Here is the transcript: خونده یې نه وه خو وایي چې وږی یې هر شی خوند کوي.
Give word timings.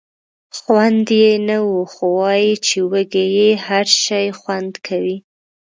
خونده 0.59 1.13
یې 1.23 1.31
نه 1.47 1.57
وه 1.67 1.83
خو 1.93 2.05
وایي 2.19 2.53
چې 2.65 2.77
وږی 2.91 3.25
یې 3.37 3.49
هر 3.65 3.85
شی 4.03 4.25
خوند 4.39 4.73
کوي. 4.87 5.17